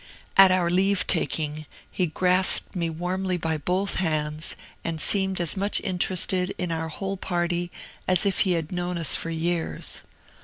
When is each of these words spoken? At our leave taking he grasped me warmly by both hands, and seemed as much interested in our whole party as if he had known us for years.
At 0.35 0.49
our 0.51 0.71
leave 0.71 1.05
taking 1.05 1.67
he 1.91 2.07
grasped 2.07 2.75
me 2.75 2.89
warmly 2.89 3.37
by 3.37 3.59
both 3.59 3.97
hands, 3.97 4.55
and 4.83 4.99
seemed 4.99 5.39
as 5.39 5.55
much 5.55 5.79
interested 5.81 6.55
in 6.57 6.71
our 6.71 6.87
whole 6.89 7.17
party 7.17 7.69
as 8.07 8.25
if 8.25 8.39
he 8.39 8.53
had 8.53 8.71
known 8.71 8.97
us 8.97 9.15
for 9.15 9.29
years. 9.29 10.01